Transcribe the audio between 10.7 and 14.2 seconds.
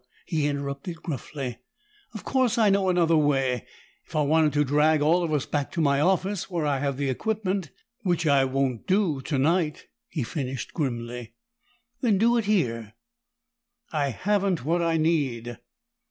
grimly. "Then do it here." "I